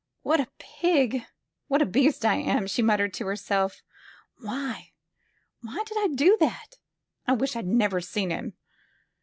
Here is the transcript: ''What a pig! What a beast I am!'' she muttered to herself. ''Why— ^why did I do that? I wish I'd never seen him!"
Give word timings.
''What 0.25 0.39
a 0.39 0.47
pig! 0.57 1.25
What 1.67 1.83
a 1.83 1.85
beast 1.85 2.25
I 2.25 2.33
am!'' 2.33 2.65
she 2.65 2.81
muttered 2.81 3.13
to 3.13 3.27
herself. 3.27 3.83
''Why— 4.39 4.93
^why 5.63 5.85
did 5.85 5.95
I 5.95 6.07
do 6.15 6.37
that? 6.39 6.79
I 7.27 7.33
wish 7.33 7.55
I'd 7.55 7.67
never 7.67 8.01
seen 8.01 8.31
him!" 8.31 8.53